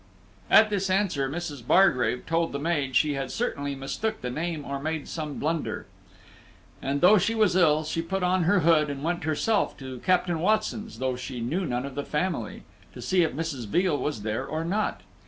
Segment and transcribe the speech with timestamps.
[0.49, 1.61] At this answer, Mrs.
[1.67, 5.85] Bargrave told the maid she had certainly mistook the name or made some blunder.
[6.81, 10.39] And though she was ill, she put on her hood and went herself to Captain
[10.39, 12.63] Watson's, though she knew none of the family,
[12.95, 13.67] to see if Mrs.
[13.67, 15.01] Veal was there or not.